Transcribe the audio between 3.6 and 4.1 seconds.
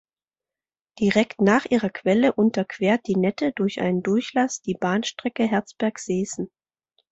einen